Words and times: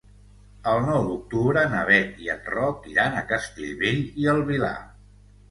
El 0.69 0.79
nou 0.85 1.03
d'octubre 1.09 1.65
na 1.73 1.81
Beth 1.89 2.17
i 2.23 2.31
en 2.37 2.41
Roc 2.55 2.89
iran 2.95 3.19
a 3.21 3.25
Castellbell 3.35 4.03
i 4.25 4.27
el 4.35 4.43
Vilar. 4.51 4.75